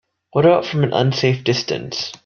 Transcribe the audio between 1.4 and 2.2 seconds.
distance?